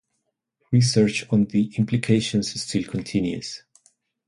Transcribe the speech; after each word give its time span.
Research 0.73 1.27
on 1.31 1.45
the 1.45 1.65
implications 1.77 2.59
still 2.59 2.83
continues. 2.85 3.61